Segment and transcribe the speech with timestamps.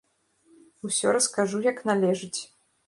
[0.89, 2.37] Усё раскажу як належыць.